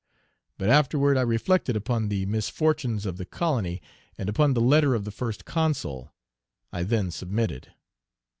But, 0.57 0.71
afterward, 0.71 1.15
I 1.15 1.21
reflected 1.21 1.75
upon 1.75 2.09
the 2.09 2.25
misfortunes 2.25 3.05
of 3.05 3.17
the 3.17 3.23
colony 3.25 3.83
and 4.17 4.29
upon 4.29 4.55
the 4.55 4.59
letter 4.59 4.95
of 4.95 5.05
the 5.05 5.11
First 5.11 5.45
Consul; 5.45 6.11
I 6.73 6.81
then 6.81 7.11
submitted. 7.11 7.71